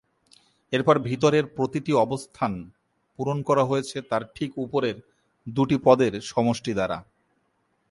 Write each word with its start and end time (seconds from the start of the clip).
এরপর 0.73 0.95
ভিতরের 0.99 1.45
প্রতিটি 1.47 1.91
অবস্থান 1.95 2.51
পূরণ 3.19 3.37
করা 3.41 3.63
হয়েছে 3.65 3.97
তার 4.01 4.23
ঠিক 4.35 4.51
উপরের 4.57 4.97
দুটি 5.47 5.77
পদের 5.83 6.13
সমষ্টি 6.21 6.71
দ্বারা। 6.73 6.97